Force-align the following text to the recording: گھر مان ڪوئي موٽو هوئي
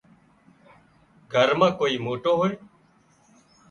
گھر 1.33 1.49
مان 1.59 1.71
ڪوئي 1.79 1.95
موٽو 2.05 2.31
هوئي 2.39 2.53